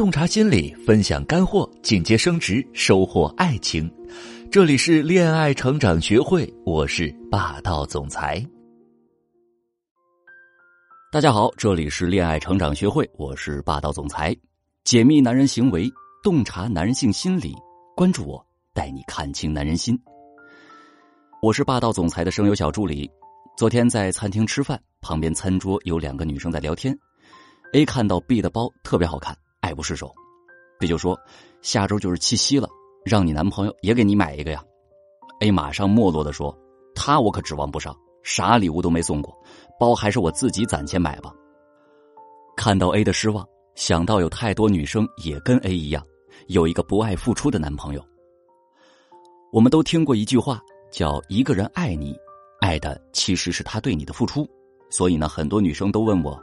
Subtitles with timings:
[0.00, 3.86] 洞察心理，分享干货，进阶升职，收获爱情。
[4.50, 8.42] 这里是恋爱成长学会，我是霸道总裁。
[11.12, 14.34] 大家好，这里是恋爱成长学会，我是霸道总裁。
[14.84, 15.86] 解密男人行为，
[16.22, 17.54] 洞察男性心理，
[17.94, 18.42] 关注我，
[18.72, 19.94] 带你看清男人心。
[21.42, 23.06] 我是霸道总裁的声优小助理。
[23.54, 26.98] 昨天在餐厅吃饭，旁边餐桌有两个女生在聊天。
[27.74, 29.36] A 看到 B 的包特别好看。
[29.70, 30.12] 爱不释手
[30.80, 31.16] ，B 就说
[31.62, 32.68] ：“下周就是七夕了，
[33.04, 34.60] 让你男朋友也给你买一个呀。
[35.42, 36.52] ”A 马上没落的说
[36.92, 39.32] ：“他我可指望不上，啥礼物都没送过，
[39.78, 41.32] 包还是我自己攒钱买吧。”
[42.58, 46.04] 看到 A 的失望，想到有太多女生也跟 A 一样，
[46.48, 48.04] 有一个不爱付出的男朋友。
[49.52, 52.18] 我们都听过一句话，叫“一个人爱你，
[52.60, 54.44] 爱的其实是他对你的付出”，
[54.90, 56.42] 所以呢，很多女生都问我。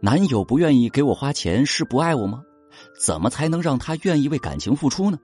[0.00, 2.42] 男友不愿意给我花钱是不爱我吗？
[2.98, 5.18] 怎么才能让他愿意为感情付出呢？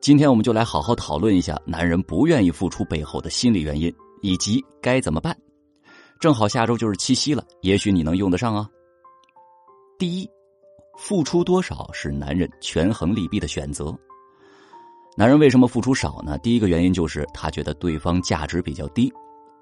[0.00, 5.36] 今天我们就来好好讨论一下男人不愿意付出背后的心理原因，以及该怎么办。
[6.20, 8.68] 正好下周就是七夕了，也许你能用得上啊。
[9.98, 10.30] 第一，
[10.98, 13.94] 付出多少是男人权衡利弊的选择。
[15.16, 16.36] 男人为什么付出少呢？
[16.38, 19.12] 第一个原因就是他觉得对方价值比较低。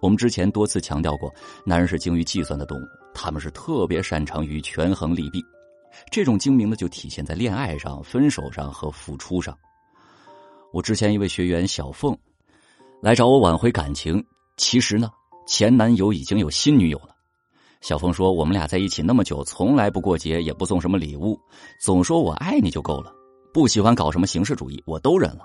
[0.00, 1.32] 我们之前多次强调过，
[1.64, 2.82] 男人是精于计算的动物，
[3.14, 5.40] 他们是特别擅长于权衡利弊。
[6.10, 9.56] 这种精明呢，就体现在恋爱上、分手上和付出上。
[10.72, 12.16] 我之前一位学员小凤
[13.00, 14.24] 来找我挽回感情，
[14.56, 15.10] 其实呢，
[15.46, 17.08] 前男友已经有新女友了。
[17.80, 21.38] 小凤说：“我们俩在一起那么久，从来不过节，也不送什么礼物，
[21.80, 23.12] 总说我爱你就够了，
[23.52, 25.44] 不喜欢搞什么形式主义，我都忍了，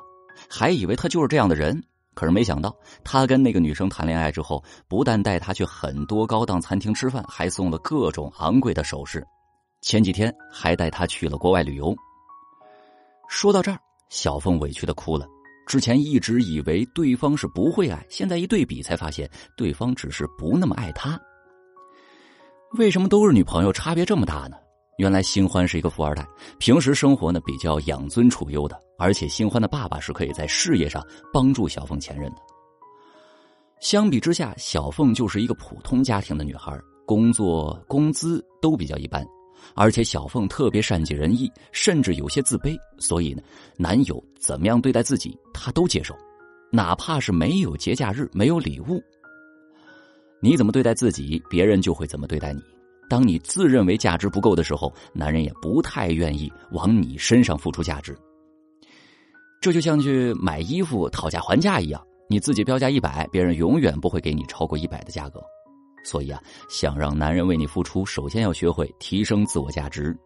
[0.50, 1.84] 还以为他就是这样的人。”
[2.16, 9.26] 可是没想到，他跟那个女生谈恋爱之后，不但带她去很多高档餐厅吃饭，还送了各种昂贵的首饰。
[9.82, 11.96] 前几天还带她去了国外旅游。
[13.28, 15.28] 说到这儿，小凤委屈的哭了。
[15.68, 21.20] 之前一直以为对方是不会爱，现在一对比才发现，对方只是不那么爱他。
[22.72, 24.58] 为什么都是女朋友，差别这么大呢？
[24.98, 26.28] 原来新欢是一个富二代，
[26.58, 32.38] 平时生活呢比较养尊处优的，而且新欢的爸爸是可以在事业上帮助小凤前任的。
[33.80, 39.26] 相比之下，小凤就是一个普通家庭的女孩，工作工资都比较一般，
[39.76, 43.42] 而且小凤特别善解人意，甚至有些自卑，所以呢，
[43.78, 46.16] 男友怎么样对待自己，她都接受，
[46.72, 49.02] 哪怕是没有节假日、没有礼物，
[50.42, 52.62] 你怎么对待自己，别人就会怎么对待你。
[53.10, 58.16] 当你自认为价值不够的时候，男人也不太愿意往你身上付出价值。
[59.62, 65.42] 这就像去买衣服讨价还价一样，你自己标价一百，别人永远不会给你超过一百的价格。
[66.04, 70.18] 所以啊，想让男人为你付出，首先要学会提升自我价值。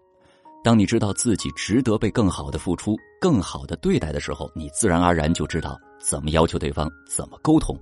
[0.64, 7.78] 当你知道自己值得被更好的付出、更好的对待的时候，你自然而然就知道怎么要求对方，怎么沟通，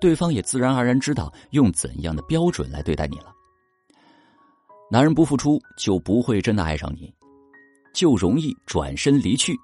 [0.00, 3.26] 对方也自然而然知道用怎样的标准来对待你了。
[4.90, 7.12] 男人不付出，就不会真的爱上你，
[7.92, 9.54] 就容易转身离去。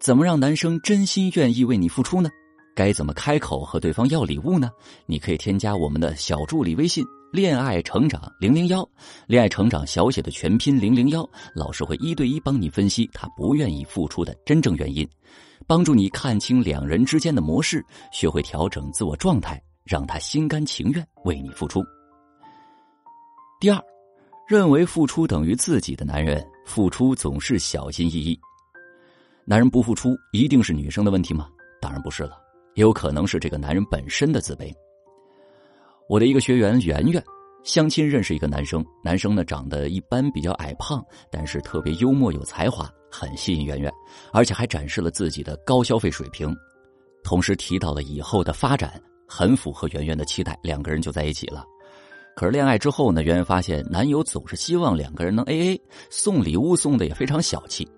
[0.00, 2.30] 怎么让男生真心愿意为你付出呢？
[2.74, 4.70] 该怎么开口和对方要礼物呢？
[5.06, 8.88] 你可以添加我们的小助理微信“恋爱成长零零幺”，
[9.26, 15.08] 恋爱成长小写的全拼零零幺，老师会一对一帮你分析他不愿意付出的真正原因，
[15.66, 21.82] 帮助你看清两人之间的模式，学会调整自我状态，让他心甘情愿为你付出。
[23.60, 23.82] 第二。
[24.48, 28.38] 认为付出等于自己的男人，付出总是小心翼翼。
[29.46, 31.48] 男人不付出，一定是女生的问题吗？
[31.80, 32.36] 当然不是了，
[32.74, 34.72] 也有可能是这个男人本身的自卑。
[36.08, 37.22] 我的一个学员圆圆，
[37.64, 43.90] 相亲认识一个男生，男生呢长得一般，比较矮胖，但是特别幽默有才华，很吸引圆圆，
[44.32, 46.54] 而且还展示了自己的高消费水平，
[47.22, 51.64] 同时提到了以后的发展，很符合圆圆的期待，两个人就在一起了。
[52.34, 57.88] 可是恋爱之后呢，圆圆发现男友总是希望两个人能 A A，送礼物送的也非常小气，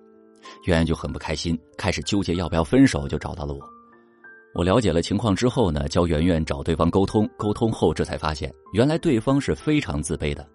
[0.67, 3.74] 圆圆就很不开心，开始纠结要不要分手，就找到了我。
[4.55, 10.49] 我了解了情况之后呢，教圆圆找对方沟通，沟通后这才发现，原来对方是非常自卑的，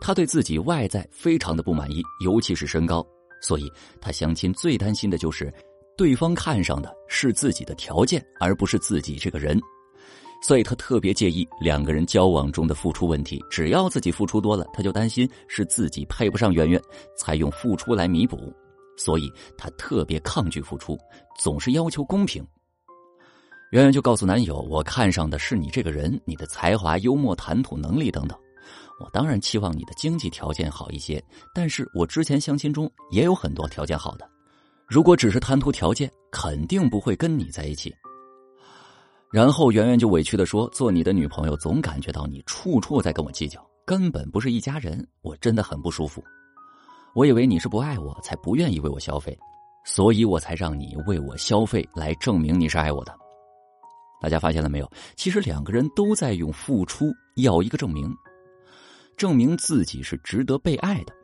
[0.00, 3.04] 他对自己外在非常的不满意，尤其是身高，
[3.42, 3.68] 所以
[4.00, 5.52] 他相亲最担心的就是
[5.96, 9.60] 对方看上的是自己的条件，而不是自己这个人。
[10.42, 16.80] 所以他特别介意两个人交往中的付出问题，只要自己付出多了，他就担心是自己配不上圆圆，
[17.18, 18.54] 才用付出来弥补。
[18.96, 20.96] 所以他特别抗拒付出，
[21.36, 22.46] 总是要求公平。
[23.70, 28.36] 圆圆就告诉男友：“我看上的是你这个人，你的才华、幽默、谈吐能力等等。
[28.98, 31.22] 我当然期望你的经济条件好一些，
[31.54, 34.28] 但是我之前相亲中也有很多条件好的。
[34.88, 37.94] 如果只是贪图条件，肯定不会跟你在一起。”
[39.32, 46.20] 然后圆圆就委屈的说：“做你的女朋友，总感觉到你处处在跟我计较，根本不是一家人，我真的很不舒服。
[47.14, 49.38] 我以为你是不爱我，才不愿意为我消费，
[49.84, 53.19] 所以我才让你为我消费，来证明你是爱我的。
[54.20, 54.90] 大家发现了没有？
[55.16, 58.14] 其实两个人都在用付出要一个证明，
[59.16, 61.14] 证明自己是值得被爱的。”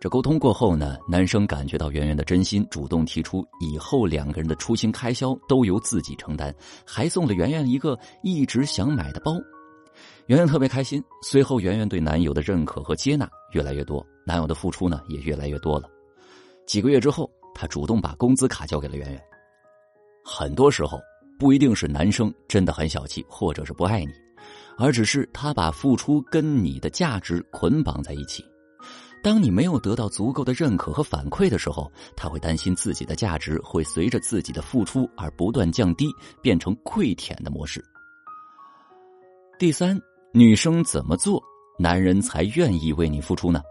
[0.00, 6.54] 这沟通过后呢，男生感觉到圆圆的真心，主动提出以后两个人的出行开销都由自己承担，
[6.86, 9.32] 还送了圆圆一个一直想买的包。
[10.28, 11.04] 圆圆特别开心。
[11.22, 15.86] 随后，圆圆对男友的认可和接纳越来越多，男友的付出呢也越来越多了。
[16.66, 19.22] 几个月之后，他主动把工资卡交给了圆圆。
[20.24, 20.98] 很多时候，
[21.40, 24.12] 不一定是男生真的很小气，或者是不爱你，
[24.76, 28.44] 而只是他把付出跟你的价值捆绑在一起。
[29.22, 36.10] 当你没有得到足够的认可和反馈的时候，他会担心自己的价值会随着自己的付出而不断降低，
[36.42, 37.82] 变成跪舔的模式。
[39.58, 39.98] 第三，
[40.32, 41.42] 女生怎么做，
[41.78, 43.62] 男人才愿意为你付出呢？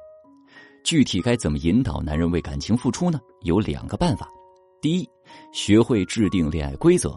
[0.84, 3.20] 具体该怎么引导男人为感情付出呢？
[3.42, 4.28] 有两个办法。
[4.82, 5.08] 第一，
[5.52, 7.16] 学会制定恋爱规则。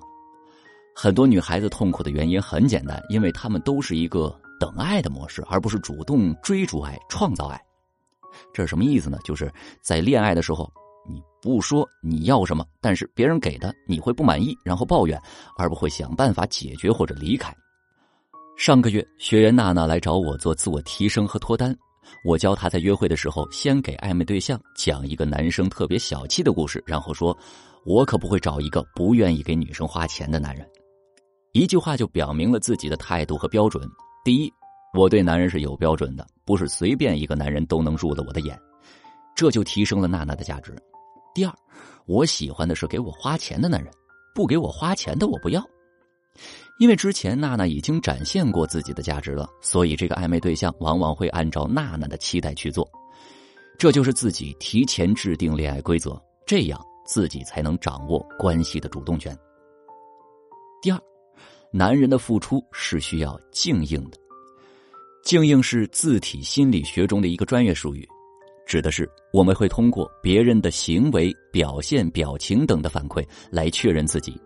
[0.95, 7.61] 很多女孩子痛苦的原因很简单，因为她们都是一个等爱的模式，而不是主动追逐爱、创造爱。
[8.53, 9.19] 这是什么意思呢？
[9.25, 9.53] 就是
[9.83, 10.71] 在恋爱的时候，
[11.09, 15.21] 你不说你要什么，但是别人给的你会不满意，然后抱怨，
[15.57, 17.55] 而不会想办法解决或者离开。
[18.57, 21.77] 上个月，学员娜娜来找我做自我提升和脱单，
[22.25, 27.37] 我教她在约会的时候，先给暧昧对象讲一个男生特别小气的故事，然后说
[27.85, 30.69] ：“我可不会找一个不愿意给女生花钱的男人。”
[31.53, 33.89] 一句话就表明了自己的态度和标准。
[34.25, 34.53] 第一。
[34.95, 38.61] 我对男人是有标准的，不是随便一个男人都能入了我的眼，
[39.35, 40.77] 这就提升了娜娜的价值。
[41.35, 41.55] 第二，
[42.05, 43.91] 我喜欢的是给我花钱的男人，
[44.35, 45.67] 不给我花钱的我不要。
[46.79, 52.87] 因为之前娜娜已经展现过自己的价值了，所以这个暧昧对象往往会按照娜娜的期待去做。
[53.79, 59.35] 这就是自己提前制定恋爱规则，这样自己才能掌握关系的主动权。
[60.83, 61.01] 第二，
[61.73, 64.19] 男人的付出是需要静应的。
[65.25, 68.07] 静应是字体心理学中的一个专业术语，
[68.67, 74.39] 指的是我们会通过别人的行为、表现、表情等的反馈来确认自己。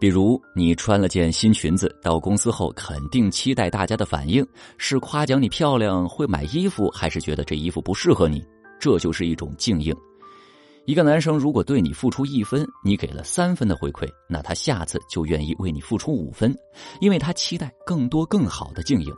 [0.00, 4.46] 比如，你穿了件新裙子到公司后，肯定期待大家的反应
[4.78, 8.42] 是夸奖你漂亮、会买衣服，还是觉得这衣服不适合你？
[8.78, 9.94] 这就是一种静应。
[10.88, 16.56] 一个男生如果对你付出一分，你给了三分的回馈，那他下次就愿意为你付出五分，
[16.98, 19.14] 因为他期待更多更好的经营。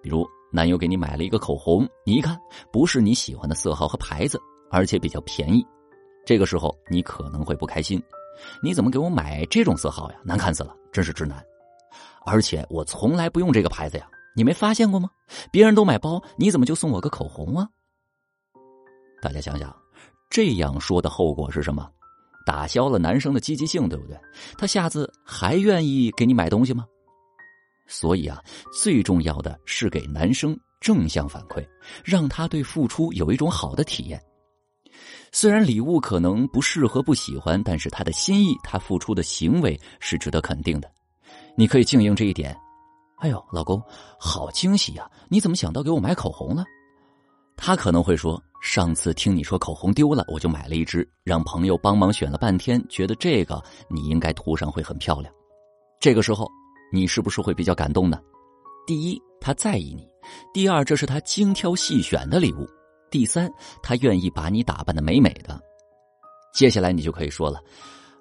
[0.00, 2.38] 比如，男友给你买了一个口红，你一看
[2.72, 4.40] 不是你喜欢的色号和牌子，
[4.70, 5.66] 而且比较便宜，
[6.24, 8.00] 这个时候你可能会不开心。
[8.62, 10.18] 你怎么给我买这种色号呀？
[10.22, 11.44] 难看死了，真是直男！
[12.24, 15.10] 而且我从来不用这个牌子呀，你没发现过吗？
[15.50, 17.68] 别人都买包，你怎么就送我个口红啊？
[19.20, 19.76] 大家想想，
[20.30, 21.90] 这样说的后果是什么？
[22.46, 24.18] 打消了男生的积极性，对不对？
[24.56, 26.86] 他下次还愿意给你买东西吗？
[27.86, 28.40] 所以啊，
[28.72, 31.66] 最重要的是给男生正向反馈，
[32.04, 34.20] 让他对付出有一种好的体验。
[35.32, 40.90] 虽然礼物可能不适合、不喜欢，但是他的心意、他付出的行为是值得肯定的。
[41.56, 42.56] 你可以经营这一点。
[43.18, 43.82] 哎呦，老公，
[44.18, 45.08] 好惊喜呀！
[45.28, 46.64] 你怎么想到给我买口红了？
[47.56, 55.32] 他可能会说：“上次听你说口红丢了，我就买了一支，让朋友帮忙选了半天，觉得这个你应该涂上会很漂亮。”
[56.00, 56.48] 这个时候。
[56.92, 58.20] 你是不是会比较感动呢？
[58.84, 60.02] 第一，他在意你；
[60.52, 62.66] 第二，这是他精挑细选的礼物；
[63.12, 63.48] 第三，
[63.80, 65.56] 他愿意把你打扮的美美的。
[66.52, 67.62] 接下来你就可以说了：“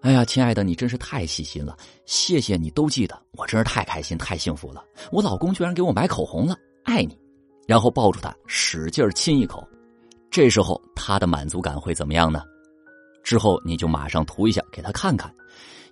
[0.06, 4.86] 哎呀，亲爱的，你真是太细心了，谢谢你都记得，我真是太开心、太幸福了。
[5.12, 7.18] 我老公居然给我买口红了，爱你。”
[7.68, 9.68] 然后抱住他，使劲亲一口。
[10.32, 12.44] 这时候他的满足感会怎么样呢？
[13.24, 15.34] 之后你就马上涂一下给他看看。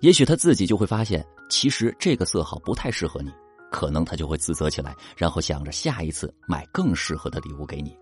[0.00, 3.30] 也许他自己就会发现，其实这个色号不太适合你，
[3.70, 7.96] 可能他就会自责起来，然后想着下一次买更适合的礼物给你。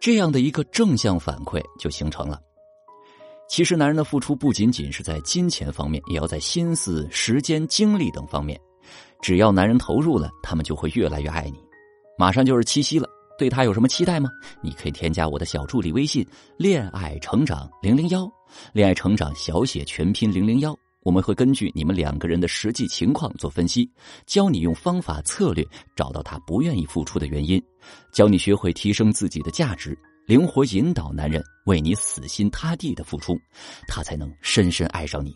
[0.00, 2.40] 这样的一个正向反馈就形成了。
[3.48, 8.60] 其实，男人的付出不仅仅是在金钱方面，也要在心思、时间、精力等方面。
[9.22, 11.58] 只要男人投入了，他们就会越来越爱你。
[12.18, 13.08] 马上就是七夕了，
[13.38, 14.28] 对他有什么期待吗？
[14.60, 16.26] 你可以添加我的小助理微信
[16.58, 18.28] “恋爱成长零零幺”，
[18.74, 20.76] 恋爱成长小写全拼零零幺。
[21.04, 23.88] 我们会根据你们两个人的实际情况做分析，
[24.26, 25.64] 教你用方法策略
[25.94, 27.62] 找到他不愿意付出的原因，
[28.12, 33.38] 教你学会提升自己的价值，灵活引导男人为你死心塌地的付出，
[33.86, 35.32] 他才能深深爱上你。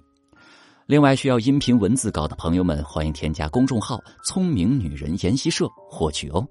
[0.86, 6.46] 另外，需要音频文字稿的朋友们，欢迎添加公众号“聪明女人研习社”获取哦。